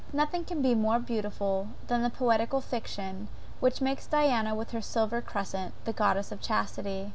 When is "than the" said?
1.85-2.09